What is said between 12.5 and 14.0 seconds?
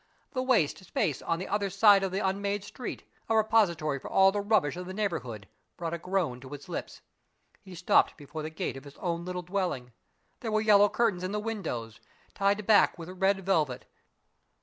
back with red velvet.